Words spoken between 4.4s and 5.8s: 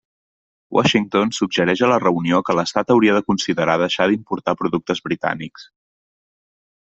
productes britànics.